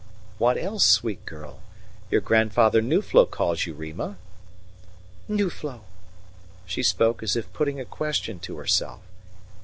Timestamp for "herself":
8.57-9.01